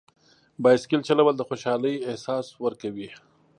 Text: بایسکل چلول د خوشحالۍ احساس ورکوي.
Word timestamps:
بایسکل 0.63 1.01
چلول 1.07 1.35
د 1.37 1.41
خوشحالۍ 1.49 1.95
احساس 2.09 2.45
ورکوي. 2.63 3.09